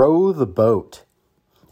Row 0.00 0.32
the 0.32 0.46
boat. 0.46 1.04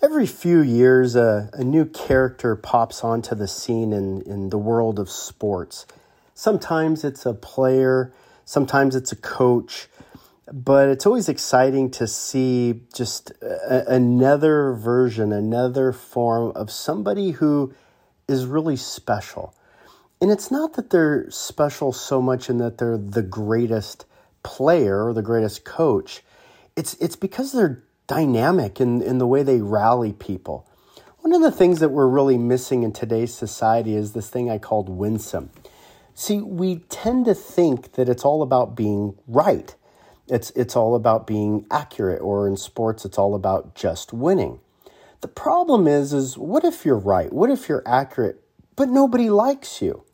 Every 0.03 0.27
few 0.27 0.61
years, 0.61 1.17
a, 1.17 1.49
a 1.55 1.65
new 1.65 1.87
character 1.87 2.57
pops 2.57 3.03
onto 3.03 3.35
the 3.35 3.49
scene 3.49 3.95
in, 3.95 4.21
in 4.21 4.51
the 4.51 4.59
world 4.59 4.99
of 4.99 5.09
sports. 5.09 5.87
Sometimes 6.35 7.05
it's 7.05 7.25
a 7.25 7.33
player, 7.33 8.13
sometimes 8.45 8.95
it's 8.95 9.13
a 9.13 9.17
coach, 9.17 9.89
but 10.53 10.91
it's 10.91 11.07
always 11.07 11.31
exciting 11.31 11.91
to 11.93 12.07
see 12.07 12.83
just 12.93 13.31
a, 13.41 13.91
another 13.91 14.75
version, 14.75 15.33
another 15.33 15.91
form 15.91 16.53
of 16.55 16.71
somebody 16.71 17.31
who 17.31 17.73
is 18.29 18.45
really 18.45 18.77
special. 18.77 19.55
And 20.21 20.31
it's 20.31 20.51
not 20.51 20.75
that 20.75 20.91
they're 20.91 21.31
special 21.31 21.93
so 21.93 22.21
much 22.21 22.51
in 22.51 22.59
that 22.59 22.77
they're 22.77 22.99
the 22.99 23.23
greatest 23.23 24.05
player 24.43 25.07
or 25.07 25.15
the 25.15 25.23
greatest 25.23 25.65
coach. 25.65 26.23
It's, 26.77 26.93
it's 27.01 27.17
because 27.17 27.53
they're 27.53 27.85
dynamic 28.09 28.81
in, 28.81 29.01
in 29.01 29.19
the 29.19 29.27
way 29.27 29.45
they 29.45 29.61
rally 29.61 30.13
people. 30.13 30.67
One 31.19 31.33
of 31.33 31.43
the 31.43 31.53
things 31.53 31.79
that 31.79 31.91
we're 31.91 32.09
really 32.09 32.39
missing 32.39 32.83
in 32.83 32.93
today's 32.93 33.33
society 33.33 33.95
is 33.95 34.13
this 34.13 34.31
thing 34.31 34.51
I 34.51 34.59
called 34.59 34.89
winsome. 34.89 35.51
See, 36.15 36.39
we 36.39 36.81
tend 36.89 37.27
to 37.27 37.35
think 37.35 37.93
that 37.93 38.09
it's 38.09 38.25
all 38.25 38.43
about 38.43 38.75
being 38.75 39.17
right. 39.29 39.75
It's, 40.27 40.51
it's 40.51 40.75
all 40.75 40.95
about 40.97 41.27
being 41.27 41.67
accurate, 41.71 42.21
or 42.21 42.49
in 42.49 42.57
sports, 42.57 43.05
it's 43.05 43.19
all 43.19 43.35
about 43.35 43.75
just 43.75 44.13
winning. 44.13 44.59
The 45.21 45.29
problem 45.29 45.87
is, 45.87 46.13
is 46.13 46.37
what 46.37 46.65
if 46.65 46.85
you're 46.85 46.99
right? 46.99 47.33
What 47.33 47.51
if 47.51 47.69
you're 47.69 47.83
accurate, 47.87 48.43
but 48.75 48.89
nobody 48.89 49.31
likes 49.31 49.83
you? 49.83 50.05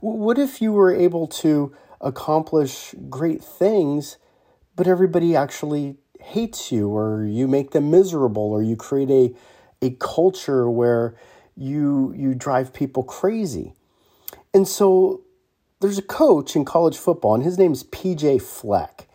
What 0.00 0.38
if 0.38 0.60
you 0.60 0.72
were 0.72 0.94
able 0.94 1.26
to 1.28 1.74
accomplish 2.00 2.94
great 3.08 3.42
things, 3.42 4.18
but 4.74 4.86
everybody 4.86 5.36
actually 5.36 5.96
hates 6.22 6.72
you, 6.72 6.88
or 6.88 7.24
you 7.24 7.48
make 7.48 7.72
them 7.72 7.90
miserable, 7.90 8.50
or 8.50 8.62
you 8.62 8.76
create 8.76 9.10
a, 9.10 9.34
a 9.84 9.90
culture 10.00 10.70
where 10.70 11.14
you, 11.56 12.14
you 12.16 12.34
drive 12.34 12.72
people 12.72 13.02
crazy? 13.02 13.74
And 14.54 14.66
so 14.66 15.22
there's 15.80 15.98
a 15.98 16.02
coach 16.02 16.54
in 16.54 16.64
college 16.64 16.96
football, 16.96 17.34
and 17.34 17.44
his 17.44 17.58
name 17.58 17.72
is 17.72 17.84
PJ 17.84 18.40
Fleck. 18.42 19.08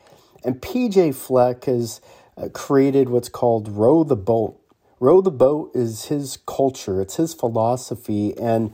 And 0.43 0.61
PJ 0.61 1.15
Fleck 1.15 1.65
has 1.65 2.01
uh, 2.37 2.49
created 2.49 3.09
what's 3.09 3.29
called 3.29 3.69
Row 3.69 4.03
the 4.03 4.15
Boat. 4.15 4.59
Row 4.99 5.21
the 5.21 5.31
Boat 5.31 5.71
is 5.75 6.05
his 6.05 6.37
culture, 6.45 7.01
it's 7.01 7.15
his 7.15 7.33
philosophy, 7.33 8.37
and 8.37 8.73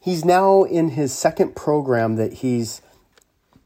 he's 0.00 0.24
now 0.24 0.62
in 0.64 0.90
his 0.90 1.12
second 1.12 1.56
program 1.56 2.16
that 2.16 2.34
he's 2.34 2.82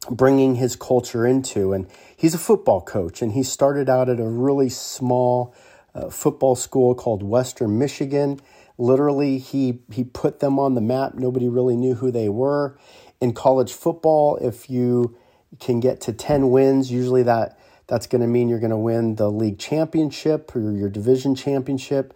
bringing 0.09 0.55
his 0.55 0.77
culture 0.77 1.27
into. 1.27 1.73
And 1.73 1.87
he's 2.17 2.35
a 2.35 2.39
football 2.39 2.81
coach, 2.81 3.23
and 3.23 3.33
he 3.33 3.43
started 3.43 3.89
out 3.89 4.09
at 4.09 4.21
a 4.21 4.29
really 4.29 4.69
small 4.69 5.55
uh, 5.95 6.09
football 6.09 6.55
school 6.55 6.95
called 6.95 7.23
Western 7.23 7.79
Michigan. 7.79 8.41
Literally, 8.79 9.39
he, 9.39 9.81
he 9.93 10.05
put 10.05 10.41
them 10.41 10.59
on 10.59 10.75
the 10.75 10.81
map. 10.81 11.15
Nobody 11.15 11.49
really 11.49 11.77
knew 11.77 11.95
who 11.95 12.11
they 12.11 12.29
were. 12.29 12.79
In 13.21 13.35
college 13.35 13.73
football, 13.73 14.37
if 14.37 14.71
you 14.71 15.17
can 15.59 15.81
get 15.81 16.01
to 16.03 16.13
10 16.13 16.51
wins, 16.51 16.91
usually 16.91 17.23
that 17.25 17.59
that's 17.91 18.07
going 18.07 18.23
to 18.23 18.29
mean 18.29 18.49
you're 18.49 18.61
going 18.61 18.71
to 18.71 18.77
win 18.77 19.17
the 19.17 19.29
league 19.29 19.59
championship 19.59 20.55
or 20.55 20.73
your 20.73 20.89
division 20.89 21.35
championship. 21.35 22.15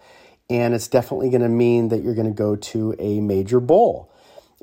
And 0.49 0.73
it's 0.73 0.87
definitely 0.87 1.31
going 1.31 1.43
to 1.43 1.49
mean 1.49 1.89
that 1.89 2.03
you're 2.03 2.15
going 2.15 2.29
to 2.29 2.33
go 2.33 2.55
to 2.55 2.95
a 2.99 3.21
major 3.21 3.59
bowl. 3.59 4.14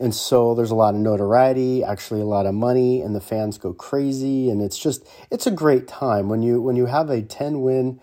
And 0.02 0.16
so 0.16 0.56
there's 0.56 0.72
a 0.72 0.76
lot 0.76 0.96
of 0.96 1.00
notoriety, 1.00 1.84
actually 1.84 2.22
a 2.22 2.26
lot 2.26 2.48
of 2.48 2.56
money, 2.56 3.02
and 3.02 3.16
the 3.16 3.22
fans 3.22 3.60
go 3.60 3.72
crazy. 3.72 4.50
And 4.50 4.62
it's 4.62 4.80
just, 4.80 5.08
it's 5.30 5.46
a 5.46 5.52
great 5.52 5.88
time 5.88 6.28
when 6.28 6.42
you, 6.42 6.60
when 6.60 6.76
you 6.76 6.88
have 6.88 7.10
a 7.10 7.22
10 7.22 7.62
win 7.62 8.00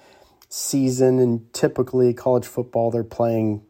season 0.49 1.19
and 1.19 1.53
typically 1.53 2.15
college 2.15 2.47
football, 2.47 2.93
they're 2.93 3.03
playing 3.03 3.63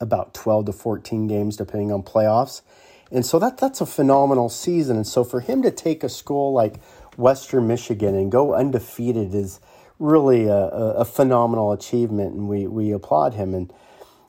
about 0.00 0.32
12 0.32 0.66
to 0.66 0.72
14 0.72 1.26
games 1.26 1.56
depending 1.56 1.92
on 1.92 2.02
playoffs. 2.02 2.62
And 3.10 3.24
so 3.24 3.38
that 3.38 3.58
that's 3.58 3.80
a 3.80 3.86
phenomenal 3.86 4.48
season. 4.48 4.96
And 4.96 5.06
so 5.06 5.22
for 5.22 5.40
him 5.40 5.62
to 5.62 5.70
take 5.70 6.02
a 6.02 6.08
school 6.08 6.52
like 6.52 6.82
Western 7.16 7.66
Michigan 7.66 8.14
and 8.14 8.32
go 8.32 8.54
undefeated 8.54 9.34
is 9.34 9.60
really 9.98 10.46
a, 10.46 10.56
a, 10.56 11.04
phenomenal 11.04 11.70
achievement, 11.70 12.34
and 12.34 12.48
we 12.48 12.66
we 12.66 12.90
applaud 12.90 13.34
him. 13.34 13.54
And 13.54 13.72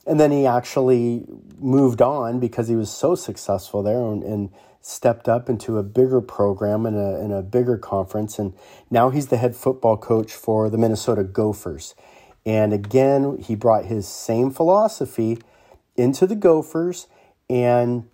and 0.06 0.20
then 0.20 0.30
he 0.30 0.46
actually 0.46 1.24
moved 1.58 2.00
on 2.00 2.38
because 2.38 2.68
he 2.68 2.76
was 2.76 2.90
so 2.90 3.14
successful 3.14 3.82
there 3.82 4.04
and, 4.04 4.22
and 4.22 4.50
stepped 4.80 5.28
up 5.28 5.48
into 5.48 5.78
a 5.78 5.82
bigger 5.82 6.20
program 6.20 6.86
and 6.86 6.96
a, 6.96 7.20
in 7.20 7.32
a 7.32 7.42
bigger 7.42 7.76
conference. 7.76 8.38
And 8.38 8.54
now 8.88 9.10
he's 9.10 9.26
the 9.26 9.36
head 9.36 9.56
football 9.56 9.96
coach 9.96 10.32
for 10.32 10.70
the 10.70 10.78
Minnesota 10.78 11.24
Gophers. 11.24 11.96
And 12.44 12.72
again, 12.72 13.38
he 13.38 13.56
brought 13.56 13.86
his 13.86 14.06
same 14.06 14.52
philosophy 14.52 15.38
into 15.96 16.24
the 16.24 16.36
Gophers 16.36 17.08
and 17.50 18.08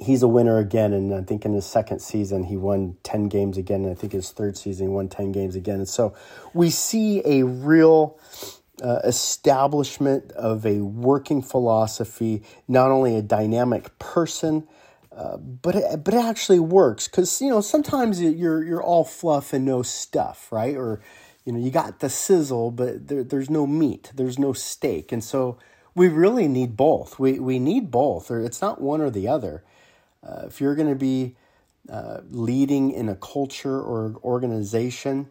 he's 0.00 0.24
a 0.24 0.28
winner 0.28 0.58
again. 0.58 0.92
And 0.92 1.14
I 1.14 1.22
think 1.22 1.44
in 1.44 1.52
his 1.52 1.64
second 1.64 2.00
season, 2.00 2.44
he 2.44 2.56
won 2.56 2.96
10 3.04 3.28
games 3.28 3.56
again. 3.56 3.84
And 3.84 3.92
I 3.92 3.94
think 3.94 4.12
his 4.12 4.32
third 4.32 4.56
season, 4.56 4.88
he 4.88 4.92
won 4.92 5.08
10 5.08 5.30
games 5.30 5.54
again. 5.54 5.76
And 5.76 5.88
so 5.88 6.16
we 6.52 6.70
see 6.70 7.22
a 7.24 7.44
real 7.44 8.18
uh, 8.82 9.00
establishment 9.04 10.32
of 10.32 10.66
a 10.66 10.80
working 10.80 11.42
philosophy, 11.42 12.42
not 12.68 12.90
only 12.90 13.16
a 13.16 13.22
dynamic 13.22 13.98
person. 13.98 14.66
Uh, 15.14 15.36
but 15.36 15.76
it, 15.76 16.02
but 16.02 16.12
it 16.12 16.24
actually 16.24 16.58
works 16.58 17.06
because 17.06 17.40
you 17.40 17.48
know 17.48 17.60
sometimes 17.60 18.20
you're 18.20 18.64
you're 18.64 18.82
all 18.82 19.04
fluff 19.04 19.52
and 19.52 19.64
no 19.64 19.80
stuff, 19.80 20.50
right? 20.50 20.76
Or 20.76 21.00
you 21.44 21.52
know 21.52 21.58
you 21.60 21.70
got 21.70 22.00
the 22.00 22.10
sizzle, 22.10 22.72
but 22.72 23.06
there, 23.06 23.22
there's 23.22 23.48
no 23.48 23.64
meat, 23.64 24.10
there's 24.12 24.40
no 24.40 24.52
steak, 24.52 25.12
and 25.12 25.22
so 25.22 25.56
we 25.94 26.08
really 26.08 26.48
need 26.48 26.76
both. 26.76 27.18
We 27.20 27.38
we 27.38 27.60
need 27.60 27.92
both, 27.92 28.28
or 28.28 28.40
it's 28.40 28.60
not 28.60 28.80
one 28.80 29.00
or 29.00 29.08
the 29.08 29.28
other. 29.28 29.62
Uh, 30.26 30.44
if 30.46 30.60
you're 30.60 30.74
going 30.74 30.88
to 30.88 30.96
be 30.96 31.36
uh, 31.88 32.20
leading 32.30 32.90
in 32.90 33.08
a 33.08 33.14
culture 33.14 33.78
or 33.78 34.16
organization, 34.24 35.28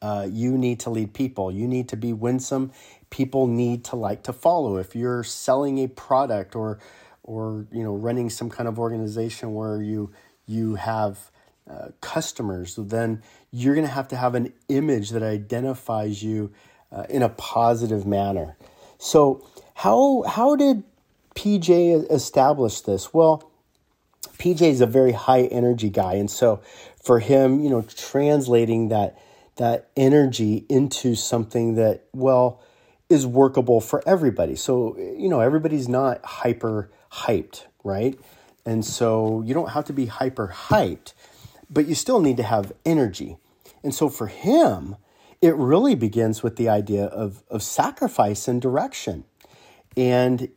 uh, 0.00 0.28
you 0.30 0.56
need 0.56 0.80
to 0.80 0.90
lead 0.90 1.12
people. 1.12 1.50
You 1.50 1.66
need 1.66 1.88
to 1.88 1.96
be 1.96 2.12
winsome. 2.12 2.72
People 3.10 3.46
need 3.46 3.84
to 3.86 3.96
like 3.96 4.22
to 4.24 4.32
follow. 4.32 4.76
If 4.76 4.94
you're 4.94 5.24
selling 5.24 5.78
a 5.78 5.88
product 5.88 6.54
or 6.54 6.78
or 7.22 7.66
you 7.72 7.82
know 7.82 7.94
running 7.94 8.30
some 8.30 8.48
kind 8.48 8.68
of 8.68 8.78
organization 8.78 9.54
where 9.54 9.82
you 9.82 10.10
you 10.46 10.76
have 10.76 11.30
uh, 11.68 11.88
customers, 12.00 12.76
then 12.76 13.22
you're 13.50 13.74
going 13.74 13.86
to 13.86 13.92
have 13.92 14.08
to 14.08 14.16
have 14.16 14.34
an 14.34 14.52
image 14.68 15.10
that 15.10 15.22
identifies 15.22 16.22
you 16.22 16.52
uh, 16.90 17.04
in 17.10 17.22
a 17.22 17.28
positive 17.28 18.06
manner. 18.06 18.56
So 18.98 19.46
how 19.74 20.22
how 20.22 20.56
did 20.56 20.84
PJ 21.34 22.10
establish 22.10 22.80
this? 22.80 23.12
Well, 23.12 23.50
PJ 24.38 24.62
is 24.62 24.80
a 24.80 24.86
very 24.86 25.12
high 25.12 25.42
energy 25.42 25.90
guy, 25.90 26.14
and 26.14 26.30
so 26.30 26.62
for 27.02 27.20
him, 27.20 27.60
you 27.60 27.70
know, 27.70 27.82
translating 27.82 28.88
that 28.88 29.18
that 29.58 29.90
energy 29.96 30.64
into 30.68 31.14
something 31.14 31.74
that 31.74 32.04
well 32.12 32.62
is 33.08 33.26
workable 33.26 33.80
for 33.80 34.02
everybody. 34.06 34.56
So 34.56 34.96
you 34.96 35.28
know, 35.28 35.40
everybody's 35.40 35.88
not 35.88 36.24
hyper 36.24 36.90
hyped, 37.12 37.66
right? 37.84 38.18
And 38.64 38.84
so 38.84 39.42
you 39.42 39.54
don't 39.54 39.70
have 39.70 39.84
to 39.86 39.92
be 39.92 40.06
hyper 40.06 40.52
hyped, 40.54 41.12
but 41.70 41.86
you 41.86 41.94
still 41.94 42.20
need 42.20 42.36
to 42.38 42.42
have 42.42 42.72
energy. 42.84 43.36
And 43.82 43.94
so 43.94 44.08
for 44.08 44.26
him, 44.26 44.96
it 45.40 45.54
really 45.54 45.94
begins 45.94 46.42
with 46.42 46.56
the 46.56 46.68
idea 46.68 47.04
of 47.04 47.42
of 47.48 47.62
sacrifice 47.62 48.48
and 48.48 48.60
direction. 48.60 49.24
And 49.96 50.48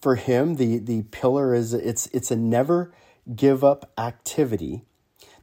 for 0.00 0.16
him, 0.16 0.56
the 0.56 0.78
the 0.78 1.02
pillar 1.02 1.54
is 1.54 1.74
it's 1.74 2.06
it's 2.08 2.30
a 2.30 2.36
never 2.36 2.92
give 3.34 3.64
up 3.64 3.90
activity 3.96 4.82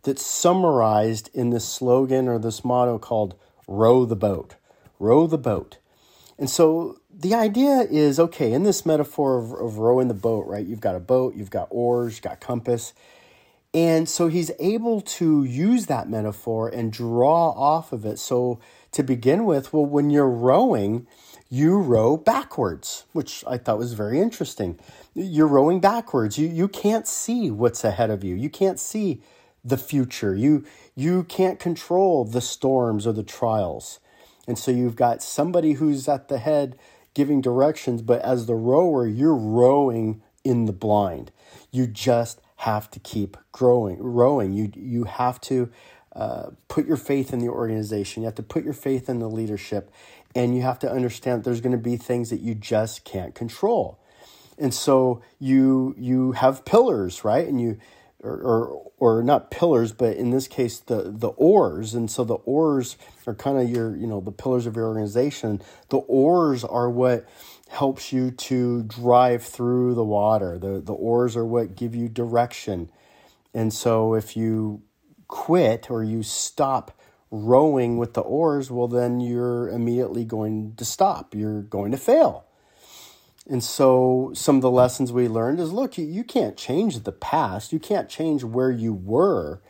that's 0.03 0.25
summarized 0.25 1.29
in 1.33 1.49
this 1.49 1.67
slogan 1.67 2.27
or 2.27 2.39
this 2.39 2.63
motto 2.65 2.97
called 2.97 3.35
row 3.67 4.05
the 4.05 4.15
boat. 4.15 4.55
Row 4.99 5.27
the 5.27 5.37
boat. 5.37 5.77
And 6.37 6.49
so 6.49 6.99
the 7.13 7.35
idea 7.35 7.81
is 7.81 8.19
okay, 8.19 8.51
in 8.51 8.63
this 8.63 8.85
metaphor 8.85 9.37
of, 9.37 9.51
of 9.53 9.77
rowing 9.77 10.07
the 10.07 10.13
boat, 10.13 10.47
right? 10.47 10.65
You've 10.65 10.79
got 10.79 10.95
a 10.95 10.99
boat, 10.99 11.35
you've 11.35 11.51
got 11.51 11.67
oars, 11.69 12.15
you've 12.15 12.23
got 12.23 12.39
compass. 12.39 12.93
And 13.73 14.09
so 14.09 14.27
he's 14.27 14.51
able 14.59 15.01
to 15.01 15.43
use 15.43 15.85
that 15.85 16.09
metaphor 16.09 16.67
and 16.67 16.91
draw 16.91 17.51
off 17.51 17.93
of 17.93 18.05
it. 18.05 18.19
So 18.19 18.59
to 18.91 19.03
begin 19.03 19.45
with, 19.45 19.71
well, 19.71 19.85
when 19.85 20.09
you're 20.09 20.29
rowing, 20.29 21.07
you 21.49 21.77
row 21.77 22.17
backwards, 22.17 23.05
which 23.13 23.43
I 23.47 23.57
thought 23.57 23.77
was 23.77 23.93
very 23.93 24.19
interesting. 24.19 24.79
You're 25.13 25.47
rowing 25.47 25.79
backwards. 25.79 26.37
You, 26.37 26.47
you 26.47 26.67
can't 26.67 27.07
see 27.07 27.51
what's 27.51 27.83
ahead 27.83 28.09
of 28.09 28.23
you. 28.23 28.35
You 28.35 28.49
can't 28.49 28.79
see 28.79 29.21
the 29.63 29.77
future. 29.77 30.35
You, 30.35 30.65
you 30.95 31.23
can't 31.23 31.59
control 31.59 32.25
the 32.25 32.41
storms 32.41 33.05
or 33.05 33.13
the 33.13 33.23
trials. 33.23 33.99
And 34.47 34.57
so 34.57 34.71
you've 34.71 34.95
got 34.95 35.21
somebody 35.21 35.73
who's 35.73 36.07
at 36.07 36.27
the 36.27 36.39
head 36.39 36.77
giving 37.13 37.41
directions, 37.41 38.01
but 38.01 38.21
as 38.21 38.45
the 38.45 38.55
rower, 38.55 39.05
you're 39.05 39.35
rowing 39.35 40.21
in 40.43 40.65
the 40.65 40.73
blind. 40.73 41.31
You 41.71 41.87
just 41.87 42.41
have 42.57 42.89
to 42.91 42.99
keep 42.99 43.37
growing, 43.51 43.97
rowing. 44.01 44.53
You, 44.53 44.71
you 44.75 45.03
have 45.05 45.39
to 45.41 45.71
uh, 46.15 46.51
put 46.67 46.85
your 46.85 46.97
faith 46.97 47.33
in 47.33 47.39
the 47.39 47.49
organization. 47.49 48.23
You 48.23 48.27
have 48.27 48.35
to 48.35 48.43
put 48.43 48.63
your 48.63 48.73
faith 48.73 49.09
in 49.09 49.19
the 49.19 49.29
leadership. 49.29 49.91
And 50.35 50.55
you 50.55 50.61
have 50.61 50.79
to 50.79 50.91
understand 50.91 51.43
there's 51.43 51.61
going 51.61 51.71
to 51.71 51.77
be 51.77 51.97
things 51.97 52.29
that 52.29 52.39
you 52.39 52.55
just 52.55 53.03
can't 53.03 53.35
control. 53.35 53.99
And 54.57 54.73
so 54.73 55.21
you 55.39 55.95
you 55.97 56.33
have 56.33 56.65
pillars, 56.65 57.23
right? 57.23 57.47
And 57.47 57.59
you 57.59 57.79
or, 58.23 58.33
or, 58.41 58.91
or 58.97 59.23
not 59.23 59.51
pillars, 59.51 59.91
but 59.91 60.15
in 60.15 60.29
this 60.29 60.47
case, 60.47 60.79
the, 60.79 61.11
the 61.15 61.29
oars. 61.29 61.93
And 61.93 62.09
so 62.09 62.23
the 62.23 62.35
oars 62.35 62.97
are 63.25 63.33
kind 63.33 63.57
of 63.57 63.69
your, 63.69 63.95
you 63.95 64.07
know, 64.07 64.21
the 64.21 64.31
pillars 64.31 64.65
of 64.65 64.75
your 64.75 64.87
organization. 64.87 65.61
The 65.89 65.97
oars 65.97 66.63
are 66.63 66.89
what 66.89 67.27
helps 67.69 68.11
you 68.11 68.31
to 68.31 68.83
drive 68.83 69.43
through 69.43 69.95
the 69.95 70.03
water. 70.03 70.57
The, 70.59 70.81
the 70.81 70.93
oars 70.93 71.35
are 71.35 71.45
what 71.45 71.75
give 71.75 71.95
you 71.95 72.09
direction. 72.09 72.91
And 73.53 73.73
so 73.73 74.13
if 74.13 74.37
you 74.37 74.83
quit 75.27 75.89
or 75.89 76.03
you 76.03 76.23
stop 76.23 76.97
rowing 77.31 77.97
with 77.97 78.13
the 78.13 78.21
oars, 78.21 78.69
well, 78.69 78.87
then 78.87 79.21
you're 79.21 79.69
immediately 79.69 80.25
going 80.25 80.75
to 80.75 80.85
stop. 80.85 81.33
You're 81.33 81.61
going 81.61 81.91
to 81.91 81.97
fail. 81.97 82.45
And 83.47 83.63
so, 83.63 84.31
some 84.35 84.57
of 84.57 84.61
the 84.61 84.71
lessons 84.71 85.11
we 85.11 85.27
learned 85.27 85.59
is 85.59 85.71
look, 85.71 85.97
you, 85.97 86.05
you 86.05 86.23
can't 86.23 86.55
change 86.55 86.99
the 86.99 87.11
past, 87.11 87.73
you 87.73 87.79
can't 87.79 88.07
change 88.07 88.43
where 88.43 88.71
you 88.71 88.93
were, 88.93 89.61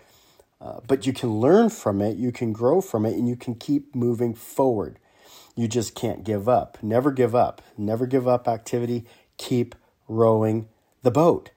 uh, 0.59 0.81
but 0.87 1.07
you 1.07 1.13
can 1.13 1.39
learn 1.39 1.69
from 1.69 2.01
it, 2.01 2.17
you 2.17 2.31
can 2.31 2.51
grow 2.51 2.81
from 2.81 3.05
it, 3.05 3.13
and 3.13 3.27
you 3.27 3.35
can 3.35 3.55
keep 3.55 3.95
moving 3.95 4.33
forward. 4.33 4.99
You 5.55 5.67
just 5.67 5.95
can't 5.95 6.23
give 6.23 6.47
up. 6.47 6.77
Never 6.81 7.11
give 7.11 7.35
up. 7.35 7.61
Never 7.77 8.05
give 8.05 8.27
up 8.27 8.47
activity. 8.47 9.05
Keep 9.37 9.75
rowing 10.07 10.67
the 11.03 11.11
boat. 11.11 11.51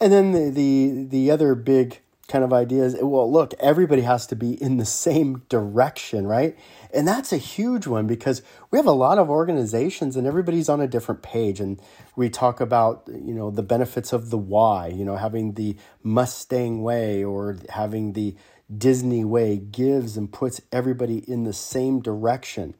And 0.00 0.12
then 0.12 0.32
the, 0.32 0.50
the, 0.50 1.04
the 1.04 1.30
other 1.30 1.54
big 1.54 2.00
kind 2.28 2.42
of 2.42 2.52
ideas. 2.52 2.96
Well, 3.00 3.30
look, 3.30 3.54
everybody 3.60 4.02
has 4.02 4.26
to 4.28 4.36
be 4.36 4.60
in 4.60 4.78
the 4.78 4.84
same 4.84 5.42
direction, 5.48 6.26
right? 6.26 6.56
And 6.92 7.06
that's 7.06 7.32
a 7.32 7.36
huge 7.36 7.86
one 7.86 8.06
because 8.06 8.42
we 8.70 8.78
have 8.78 8.86
a 8.86 8.92
lot 8.92 9.18
of 9.18 9.30
organizations 9.30 10.16
and 10.16 10.26
everybody's 10.26 10.68
on 10.68 10.80
a 10.80 10.88
different 10.88 11.22
page. 11.22 11.60
And 11.60 11.80
we 12.16 12.28
talk 12.28 12.60
about, 12.60 13.04
you 13.06 13.34
know, 13.34 13.50
the 13.50 13.62
benefits 13.62 14.12
of 14.12 14.30
the 14.30 14.38
why, 14.38 14.88
you 14.88 15.04
know, 15.04 15.16
having 15.16 15.54
the 15.54 15.76
Mustang 16.02 16.82
way 16.82 17.22
or 17.22 17.58
having 17.70 18.14
the 18.14 18.34
Disney 18.76 19.24
way 19.24 19.56
gives 19.58 20.16
and 20.16 20.32
puts 20.32 20.60
everybody 20.72 21.18
in 21.30 21.44
the 21.44 21.52
same 21.52 22.00
direction. 22.00 22.74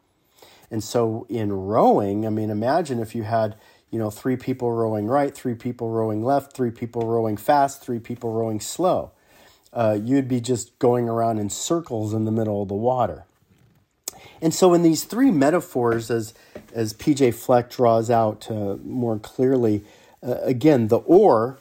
And 0.70 0.82
so 0.82 1.26
in 1.28 1.52
rowing, 1.52 2.26
I 2.26 2.30
mean, 2.30 2.50
imagine 2.50 2.98
if 2.98 3.14
you 3.14 3.22
had, 3.22 3.54
you 3.90 4.00
know, 4.00 4.10
three 4.10 4.36
people 4.36 4.72
rowing 4.72 5.06
right, 5.06 5.32
three 5.32 5.54
people 5.54 5.90
rowing 5.90 6.24
left, 6.24 6.56
three 6.56 6.72
people 6.72 7.02
rowing 7.02 7.36
fast, 7.36 7.82
three 7.82 8.00
people 8.00 8.32
rowing 8.32 8.58
slow 8.58 9.12
uh, 9.76 9.98
you'd 10.02 10.26
be 10.26 10.40
just 10.40 10.76
going 10.78 11.06
around 11.06 11.38
in 11.38 11.50
circles 11.50 12.14
in 12.14 12.24
the 12.24 12.32
middle 12.32 12.62
of 12.62 12.68
the 12.68 12.74
water. 12.74 13.26
And 14.40 14.54
so, 14.54 14.72
in 14.72 14.82
these 14.82 15.04
three 15.04 15.30
metaphors, 15.30 16.10
as 16.10 16.32
as 16.72 16.94
PJ 16.94 17.34
Fleck 17.34 17.70
draws 17.70 18.10
out 18.10 18.50
uh, 18.50 18.76
more 18.82 19.18
clearly, 19.18 19.84
uh, 20.26 20.38
again, 20.42 20.88
the 20.88 20.98
oar, 20.98 21.58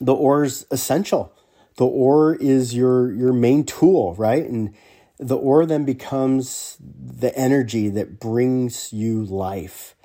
the 0.00 0.14
oar 0.14 0.44
is 0.44 0.64
essential. 0.70 1.32
The 1.76 1.86
oar 1.86 2.36
is 2.36 2.74
your 2.74 3.12
your 3.12 3.32
main 3.32 3.64
tool, 3.64 4.14
right? 4.14 4.44
And 4.44 4.74
the 5.18 5.36
oar 5.36 5.66
then 5.66 5.84
becomes 5.84 6.76
the 6.80 7.36
energy 7.36 7.88
that 7.88 8.20
brings 8.20 8.92
you 8.92 9.24
life. 9.24 9.96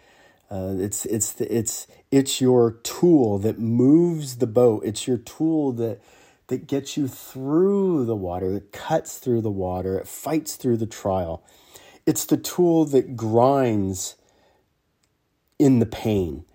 Uh, 0.49 0.75
it's 0.77 1.05
it's 1.05 1.31
the, 1.31 1.55
it's 1.55 1.85
it's 2.11 2.41
your 2.41 2.71
tool 2.83 3.37
that 3.39 3.59
moves 3.59 4.37
the 4.37 4.47
boat. 4.47 4.83
It's 4.83 5.07
your 5.07 5.17
tool 5.17 5.71
that 5.73 5.99
that 6.53 6.67
gets 6.67 6.95
you 6.95 7.07
through 7.07 8.05
the 8.05 8.15
water, 8.15 8.51
that 8.51 8.71
cuts 8.71 9.17
through 9.17 9.41
the 9.41 9.49
water, 9.49 9.97
it 9.97 10.07
fights 10.07 10.55
through 10.55 10.77
the 10.77 10.85
trial. 10.85 11.43
It's 12.05 12.25
the 12.25 12.37
tool 12.37 12.85
that 12.85 13.17
grinds 13.17 14.15
in 15.57 15.79
the 15.79 15.87
pain. 15.87 16.45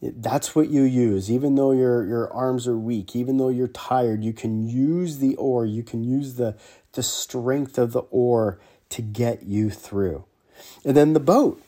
That's 0.00 0.54
what 0.54 0.68
you 0.68 0.82
use. 0.82 1.28
Even 1.28 1.56
though 1.56 1.72
your, 1.72 2.06
your 2.06 2.32
arms 2.32 2.68
are 2.68 2.78
weak, 2.78 3.16
even 3.16 3.38
though 3.38 3.48
you're 3.48 3.66
tired, 3.66 4.22
you 4.22 4.32
can 4.32 4.68
use 4.68 5.18
the 5.18 5.34
oar, 5.34 5.66
you 5.66 5.82
can 5.82 6.04
use 6.04 6.34
the, 6.34 6.56
the 6.92 7.02
strength 7.02 7.78
of 7.78 7.90
the 7.90 8.02
oar 8.12 8.60
to 8.90 9.02
get 9.02 9.42
you 9.42 9.70
through. 9.70 10.24
And 10.84 10.96
then 10.96 11.14
the 11.14 11.20
boat. 11.20 11.60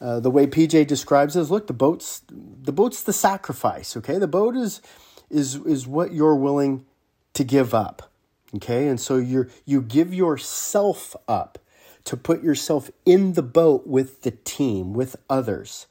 Uh, 0.00 0.18
the 0.18 0.32
way 0.32 0.48
PJ 0.48 0.88
describes 0.88 1.36
it 1.36 1.40
is 1.42 1.50
look, 1.50 1.68
the 1.68 1.72
boat's 1.72 2.22
the 2.28 2.72
boat's 2.72 3.04
the 3.04 3.14
sacrifice, 3.14 3.96
okay? 3.96 4.18
The 4.18 4.26
boat 4.26 4.56
is 4.56 4.82
is 5.30 5.54
is 5.54 5.86
what 5.86 6.12
you're 6.12 6.34
willing 6.34 6.84
to 7.36 7.44
give 7.44 7.72
up. 7.72 8.10
Okay? 8.56 8.88
And 8.88 9.00
so 9.00 9.16
you 9.16 9.48
you 9.64 9.80
give 9.80 10.12
yourself 10.12 11.16
up 11.28 11.58
to 12.04 12.16
put 12.16 12.42
yourself 12.42 12.90
in 13.04 13.32
the 13.32 13.42
boat 13.42 13.86
with 13.86 14.22
the 14.22 14.30
team, 14.30 14.92
with 14.92 15.16
others. 15.28 15.86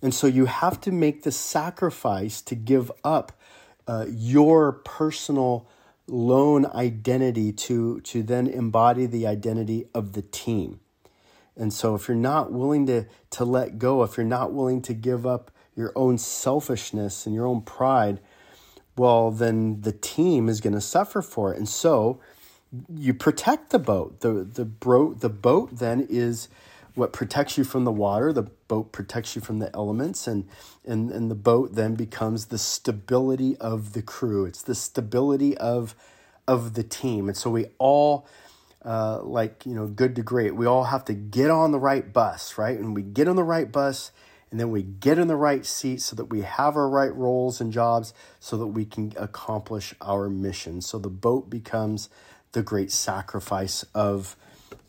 And 0.00 0.12
so 0.12 0.26
you 0.26 0.46
have 0.46 0.80
to 0.80 0.90
make 0.90 1.22
the 1.22 1.30
sacrifice 1.30 2.40
to 2.42 2.54
give 2.54 2.90
up 3.04 3.38
uh, 3.86 4.06
your 4.08 4.72
personal 4.72 5.68
lone 6.08 6.66
identity 6.66 7.52
to, 7.52 8.00
to 8.00 8.22
then 8.22 8.46
embody 8.46 9.06
the 9.06 9.26
identity 9.26 9.86
of 9.94 10.14
the 10.14 10.22
team. 10.22 10.80
And 11.56 11.72
so 11.72 11.94
if 11.94 12.08
you're 12.08 12.16
not 12.16 12.50
willing 12.50 12.86
to, 12.86 13.06
to 13.30 13.44
let 13.44 13.78
go, 13.78 14.02
if 14.02 14.16
you're 14.16 14.24
not 14.24 14.52
willing 14.52 14.80
to 14.82 14.94
give 14.94 15.26
up 15.26 15.50
your 15.76 15.92
own 15.94 16.16
selfishness 16.16 17.26
and 17.26 17.34
your 17.34 17.46
own 17.46 17.60
pride, 17.60 18.20
well, 18.96 19.30
then 19.30 19.80
the 19.80 19.92
team 19.92 20.48
is 20.48 20.60
going 20.60 20.74
to 20.74 20.80
suffer 20.80 21.22
for 21.22 21.52
it. 21.52 21.58
And 21.58 21.68
so 21.68 22.20
you 22.94 23.14
protect 23.14 23.70
the 23.70 23.78
boat. 23.78 24.20
The, 24.20 24.44
the, 24.44 24.64
bro, 24.64 25.14
the 25.14 25.28
boat 25.28 25.78
then 25.78 26.06
is 26.08 26.48
what 26.94 27.12
protects 27.12 27.56
you 27.56 27.64
from 27.64 27.84
the 27.84 27.92
water. 27.92 28.32
The 28.32 28.42
boat 28.42 28.92
protects 28.92 29.34
you 29.34 29.42
from 29.42 29.58
the 29.58 29.74
elements. 29.74 30.26
And, 30.26 30.46
and, 30.84 31.10
and 31.10 31.30
the 31.30 31.34
boat 31.34 31.74
then 31.74 31.94
becomes 31.94 32.46
the 32.46 32.58
stability 32.58 33.56
of 33.58 33.94
the 33.94 34.02
crew. 34.02 34.44
It's 34.44 34.62
the 34.62 34.74
stability 34.74 35.56
of, 35.56 35.94
of 36.46 36.74
the 36.74 36.82
team. 36.82 37.28
And 37.28 37.36
so 37.36 37.50
we 37.50 37.66
all, 37.78 38.26
uh, 38.84 39.22
like, 39.22 39.64
you 39.64 39.74
know, 39.74 39.86
good 39.86 40.14
to 40.16 40.22
great, 40.22 40.54
we 40.54 40.66
all 40.66 40.84
have 40.84 41.04
to 41.06 41.14
get 41.14 41.50
on 41.50 41.72
the 41.72 41.78
right 41.78 42.12
bus, 42.12 42.58
right? 42.58 42.78
And 42.78 42.94
we 42.94 43.02
get 43.02 43.28
on 43.28 43.36
the 43.36 43.44
right 43.44 43.70
bus 43.70 44.12
and 44.52 44.60
then 44.60 44.70
we 44.70 44.82
get 44.82 45.18
in 45.18 45.28
the 45.28 45.36
right 45.36 45.64
seat 45.64 46.02
so 46.02 46.14
that 46.14 46.26
we 46.26 46.42
have 46.42 46.76
our 46.76 46.88
right 46.88 47.14
roles 47.14 47.58
and 47.58 47.72
jobs 47.72 48.12
so 48.38 48.58
that 48.58 48.66
we 48.66 48.84
can 48.84 49.14
accomplish 49.16 49.94
our 50.02 50.28
mission. 50.28 50.82
So 50.82 50.98
the 50.98 51.08
boat 51.08 51.48
becomes 51.48 52.10
the 52.52 52.62
great 52.62 52.92
sacrifice 52.92 53.82
of, 53.94 54.36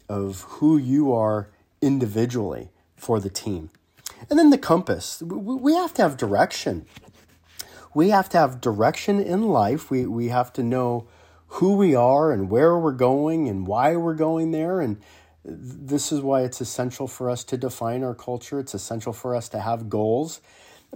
of 0.09 0.41
who 0.41 0.77
you 0.77 1.13
are 1.13 1.49
individually 1.81 2.71
for 2.97 3.21
the 3.21 3.29
team. 3.29 3.69
And 4.29 4.37
then 4.37 4.49
the 4.49 4.57
compass. 4.57 5.21
We 5.21 5.75
have 5.75 5.93
to 5.93 6.01
have 6.01 6.17
direction. 6.17 6.85
We 7.93 8.09
have 8.09 8.27
to 8.29 8.37
have 8.37 8.59
direction 8.59 9.21
in 9.21 9.43
life. 9.43 9.89
We, 9.89 10.05
we 10.05 10.27
have 10.27 10.51
to 10.53 10.63
know 10.63 11.07
who 11.47 11.77
we 11.77 11.95
are 11.95 12.33
and 12.33 12.49
where 12.49 12.77
we're 12.77 12.91
going 12.91 13.47
and 13.47 13.65
why 13.65 13.95
we're 13.95 14.13
going 14.13 14.51
there. 14.51 14.81
And 14.81 14.99
this 15.45 16.11
is 16.11 16.21
why 16.21 16.41
it's 16.41 16.61
essential 16.61 17.07
for 17.07 17.29
us 17.29 17.43
to 17.45 17.57
define 17.57 18.03
our 18.03 18.15
culture. 18.15 18.59
It's 18.59 18.73
essential 18.73 19.13
for 19.13 19.35
us 19.35 19.49
to 19.49 19.59
have 19.59 19.89
goals 19.89 20.41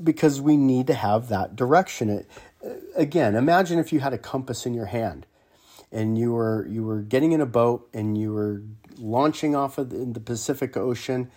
because 0.01 0.39
we 0.39 0.55
need 0.57 0.87
to 0.87 0.93
have 0.93 1.27
that 1.29 1.55
direction. 1.55 2.09
It, 2.09 2.29
uh, 2.65 2.75
again, 2.95 3.35
imagine 3.35 3.79
if 3.79 3.91
you 3.91 3.99
had 3.99 4.13
a 4.13 4.17
compass 4.17 4.65
in 4.65 4.73
your 4.73 4.85
hand 4.85 5.25
and 5.91 6.17
you 6.17 6.33
were 6.33 6.65
you 6.67 6.83
were 6.83 7.01
getting 7.01 7.31
in 7.31 7.41
a 7.41 7.45
boat 7.45 7.89
and 7.93 8.17
you 8.17 8.33
were 8.33 8.61
launching 8.97 9.55
off 9.55 9.77
of 9.77 9.89
the, 9.89 9.97
in 9.97 10.13
the 10.13 10.19
Pacific 10.19 10.77
Ocean 10.77 11.29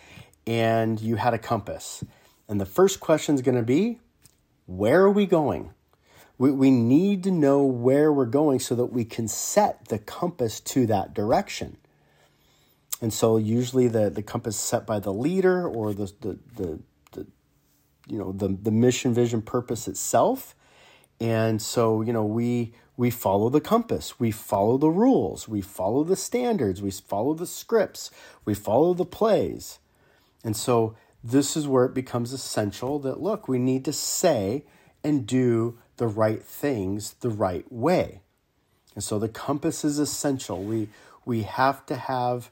and 0.46 1.00
you 1.00 1.16
had 1.16 1.34
a 1.34 1.38
compass. 1.38 2.04
And 2.48 2.60
the 2.60 2.66
first 2.66 3.00
question 3.00 3.34
is 3.34 3.42
going 3.42 3.56
to 3.56 3.62
be, 3.62 4.00
where 4.66 5.02
are 5.02 5.10
we 5.10 5.26
going? 5.26 5.72
We, 6.38 6.50
we 6.50 6.70
need 6.70 7.22
to 7.24 7.30
know 7.30 7.62
where 7.64 8.12
we're 8.12 8.24
going 8.24 8.60
so 8.60 8.74
that 8.74 8.86
we 8.86 9.04
can 9.04 9.28
set 9.28 9.88
the 9.88 9.98
compass 9.98 10.58
to 10.60 10.86
that 10.86 11.12
direction. 11.12 11.76
And 13.00 13.12
so 13.12 13.36
usually 13.36 13.88
the, 13.88 14.10
the 14.10 14.22
compass 14.22 14.56
set 14.56 14.86
by 14.86 14.98
the 14.98 15.12
leader 15.12 15.66
or 15.66 15.94
the, 15.94 16.12
the, 16.20 16.38
the, 16.56 16.80
the 17.12 17.26
you 18.08 18.18
know 18.18 18.32
the, 18.32 18.48
the 18.48 18.70
mission 18.70 19.14
vision 19.14 19.42
purpose 19.42 19.88
itself. 19.88 20.54
And 21.20 21.60
so 21.60 22.02
you 22.02 22.12
know 22.12 22.24
we 22.24 22.74
we 22.96 23.10
follow 23.10 23.48
the 23.48 23.60
compass. 23.62 24.20
We 24.20 24.30
follow 24.30 24.76
the 24.76 24.90
rules. 24.90 25.48
We 25.48 25.62
follow 25.62 26.04
the 26.04 26.16
standards. 26.16 26.82
We 26.82 26.90
follow 26.90 27.32
the 27.32 27.46
scripts. 27.46 28.10
We 28.44 28.54
follow 28.54 28.92
the 28.92 29.06
plays. 29.06 29.78
And 30.44 30.54
so 30.54 30.96
this 31.24 31.56
is 31.56 31.66
where 31.66 31.84
it 31.84 31.94
becomes 31.94 32.32
essential 32.32 32.98
that 33.00 33.20
look 33.20 33.48
we 33.48 33.58
need 33.58 33.84
to 33.86 33.92
say 33.92 34.64
and 35.02 35.26
do 35.26 35.78
the 35.96 36.06
right 36.06 36.42
things 36.42 37.14
the 37.20 37.30
right 37.30 37.70
way. 37.70 38.20
And 38.94 39.04
so 39.04 39.18
the 39.18 39.28
compass 39.28 39.84
is 39.84 39.98
essential. 39.98 40.62
We 40.62 40.88
we 41.24 41.42
have 41.42 41.86
to 41.86 41.96
have 41.96 42.50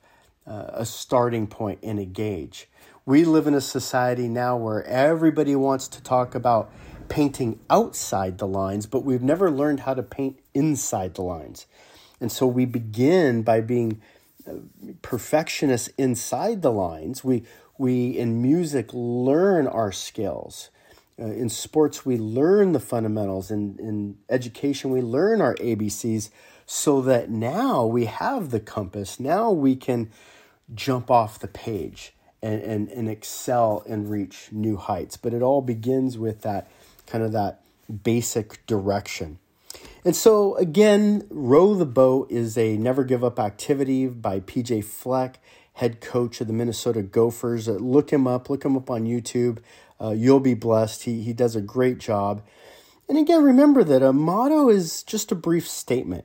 a 0.49 0.87
starting 0.87 1.47
point 1.47 1.79
and 1.83 1.99
a 1.99 2.05
gauge. 2.05 2.69
We 3.05 3.25
live 3.25 3.47
in 3.47 3.55
a 3.55 3.61
society 3.61 4.29
now 4.29 4.57
where 4.57 4.85
everybody 4.85 5.55
wants 5.57 5.89
to 5.89 6.03
talk 6.03 6.35
about 6.35 6.71
painting 7.09 7.59
outside 7.71 8.39
the 8.39 8.47
lines, 8.47 8.87
but 8.87 9.05
we've 9.05 9.23
never 9.23 9.51
learned 9.51 9.81
how 9.81 9.95
to 9.95 10.03
paint 10.03 10.39
inside 10.55 11.15
the 11.15 11.23
lines. 11.23 11.67
And 12.21 12.31
so 12.31 12.47
we 12.47 12.67
begin 12.67 13.43
by 13.43 13.61
being 13.61 14.01
uh, 14.47 14.55
perfectionists 15.03 15.89
inside 15.97 16.63
the 16.63 16.73
lines. 16.73 17.25
We, 17.25 17.45
we 17.79 18.11
in 18.11 18.43
music 18.43 18.91
learn 18.93 19.67
our 19.67 19.93
skills. 19.93 20.71
Uh, 21.19 21.27
in 21.27 21.49
sports, 21.49 22.05
we 22.05 22.17
learn 22.17 22.73
the 22.73 22.81
fundamentals. 22.81 23.51
In, 23.51 23.79
in 23.79 24.19
education, 24.29 24.91
we 24.91 25.01
learn 25.01 25.41
our 25.41 25.55
ABCs 25.57 26.31
so 26.67 27.01
that 27.03 27.31
now 27.31 27.87
we 27.87 28.05
have 28.05 28.51
the 28.51 28.61
compass. 28.61 29.19
Now 29.19 29.51
we 29.51 29.75
can 29.75 30.11
jump 30.75 31.11
off 31.11 31.39
the 31.39 31.49
page 31.49 32.15
and, 32.43 32.63
and, 32.63 32.89
and 32.91 33.09
excel 33.09 33.83
and 33.89 34.11
reach 34.11 34.49
new 34.53 34.77
heights. 34.77 35.17
But 35.17 35.35
it 35.35 35.43
all 35.43 35.63
begins 35.63 36.19
with 36.19 36.43
that 36.43 36.71
kind 37.07 37.25
of 37.25 37.33
that 37.33 37.61
basic 38.03 38.65
direction. 38.67 39.39
And 40.05 40.15
so, 40.15 40.55
again, 40.57 41.27
Row 41.31 41.75
the 41.75 41.87
Boat 41.87 42.31
is 42.31 42.57
a 42.57 42.77
never 42.77 43.05
give 43.05 43.25
up 43.25 43.39
activity 43.39 44.07
by 44.07 44.41
PJ 44.41 44.85
Fleck, 44.85 45.41
head 45.75 46.01
coach 46.01 46.41
of 46.41 46.47
the 46.47 46.53
Minnesota 46.53 47.03
Gophers. 47.03 47.69
Uh, 47.69 47.73
look 47.73 48.11
him 48.11 48.27
up, 48.27 48.49
look 48.49 48.65
him 48.65 48.77
up 48.77 48.91
on 48.91 49.05
YouTube. 49.05 49.59
Uh, 50.01 50.11
you'll 50.11 50.41
be 50.41 50.55
blessed. 50.55 51.05
He, 51.05 51.23
he 51.23 51.33
does 51.33 51.57
a 51.57 51.61
great 51.61 51.99
job. 51.99 52.43
And 53.09 53.19
again, 53.19 53.43
remember 53.43 53.83
that 53.85 54.03
a 54.03 54.13
motto 54.13 54.69
is 54.69 55.03
just 55.03 55.33
a 55.33 55.35
brief 55.35 55.67
statement. 55.67 56.25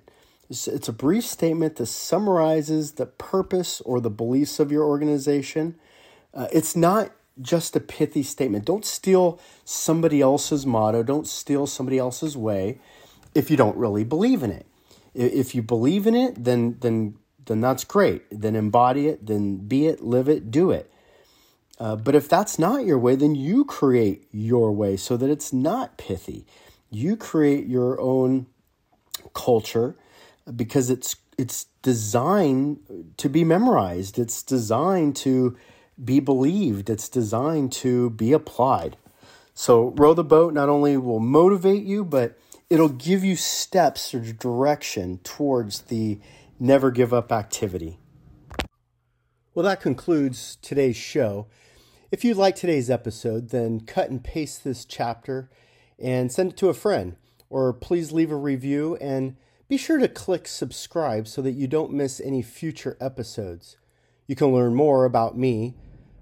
It's, 0.53 0.87
a 0.87 0.93
brief 0.93 1.25
statement 1.25 1.77
that 1.77 1.87
summarizes 1.87 2.93
the 2.93 3.07
purpose 3.07 3.81
or 3.81 3.99
the 3.99 4.11
beliefs 4.11 4.59
of 4.59 4.71
your 4.71 4.83
organization. 4.83 5.75
Uh, 6.31 6.47
it's 6.53 6.75
not 6.75 7.11
just 7.41 7.75
a 7.75 7.79
pithy 7.79 8.21
statement. 8.21 8.65
Don't 8.65 8.85
steal 8.85 9.39
somebody 9.65 10.21
else's 10.21 10.65
motto, 10.65 11.01
don't 11.01 11.25
steal 11.25 11.65
somebody 11.65 11.97
else's 11.97 12.37
way 12.37 12.79
if 13.33 13.49
you 13.49 13.57
don't 13.57 13.75
really 13.75 14.03
believe 14.03 14.43
in 14.43 14.51
it. 14.51 14.67
If 15.15 15.55
you 15.55 15.63
believe 15.63 16.05
in 16.05 16.13
it, 16.15 16.43
then 16.43 16.77
then 16.81 17.17
then 17.45 17.59
that's 17.59 17.83
great. 17.83 18.23
Then 18.29 18.55
embody 18.55 19.07
it, 19.07 19.25
then 19.25 19.57
be 19.57 19.87
it, 19.87 20.01
live 20.01 20.29
it, 20.29 20.51
do 20.51 20.69
it. 20.69 20.91
Uh, 21.79 21.95
but 21.95 22.13
if 22.13 22.29
that's 22.29 22.59
not 22.59 22.85
your 22.85 22.99
way, 22.99 23.15
then 23.15 23.33
you 23.33 23.65
create 23.65 24.27
your 24.31 24.71
way 24.71 24.95
so 24.97 25.17
that 25.17 25.29
it's 25.31 25.51
not 25.51 25.97
pithy. 25.97 26.45
You 26.91 27.17
create 27.17 27.65
your 27.65 27.99
own 27.99 28.45
culture 29.33 29.95
because 30.55 30.89
it's 30.89 31.15
it's 31.37 31.65
designed 31.81 33.13
to 33.17 33.29
be 33.29 33.43
memorized. 33.43 34.19
It's 34.19 34.43
designed 34.43 35.15
to 35.17 35.57
be 36.03 36.19
believed. 36.19 36.89
It's 36.89 37.09
designed 37.09 37.71
to 37.73 38.09
be 38.11 38.33
applied. 38.33 38.97
So 39.53 39.93
row 39.95 40.13
the 40.13 40.23
boat 40.23 40.53
not 40.53 40.69
only 40.69 40.97
will 40.97 41.19
motivate 41.19 41.83
you, 41.83 42.03
but 42.03 42.37
it'll 42.69 42.89
give 42.89 43.23
you 43.23 43.35
steps 43.35 44.13
or 44.13 44.19
direction 44.19 45.19
towards 45.19 45.81
the 45.81 46.19
never 46.59 46.91
give 46.91 47.13
up 47.13 47.31
activity. 47.31 47.99
Well, 49.53 49.65
that 49.65 49.81
concludes 49.81 50.57
today's 50.61 50.95
show. 50.95 51.47
If 52.11 52.23
you 52.23 52.33
like 52.33 52.55
today's 52.55 52.89
episode, 52.89 53.49
then 53.49 53.81
cut 53.81 54.09
and 54.09 54.23
paste 54.23 54.63
this 54.63 54.85
chapter 54.85 55.49
and 55.99 56.31
send 56.31 56.51
it 56.51 56.57
to 56.57 56.69
a 56.69 56.73
friend, 56.73 57.15
or 57.49 57.73
please 57.73 58.11
leave 58.11 58.31
a 58.31 58.35
review 58.35 58.97
and 58.99 59.35
be 59.73 59.77
sure 59.77 59.97
to 59.97 60.07
click 60.07 60.47
subscribe 60.47 61.27
so 61.27 61.41
that 61.41 61.53
you 61.53 61.67
don't 61.67 61.91
miss 61.91 62.21
any 62.21 62.41
future 62.41 62.97
episodes. 63.01 63.77
You 64.27 64.35
can 64.35 64.53
learn 64.53 64.75
more 64.75 65.05
about 65.05 65.37
me 65.37 65.75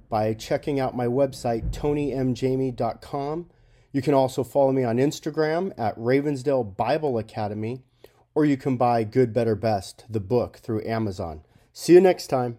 by 0.10 0.34
checking 0.34 0.80
out 0.80 0.96
my 0.96 1.08
website, 1.08 1.72
tonymjamie.com 1.72 3.48
you 3.92 4.02
can 4.02 4.14
also 4.14 4.44
follow 4.44 4.72
me 4.72 4.84
on 4.84 4.98
Instagram 4.98 5.74
at 5.78 5.98
Ravensdale 5.98 6.78
Bible 6.78 7.18
Academy, 7.18 7.84
or 8.34 8.46
you 8.46 8.56
can 8.56 8.78
buy 8.78 9.04
Good, 9.04 9.34
Better, 9.34 9.56
Best, 9.56 10.06
the 10.10 10.22
book, 10.22 10.58
through 10.58 10.86
Amazon. 10.86 11.42
See 11.74 11.94
you 11.94 12.02
next 12.02 12.28
time. 12.28 12.58